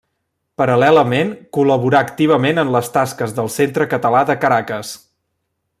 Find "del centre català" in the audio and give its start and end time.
3.41-4.23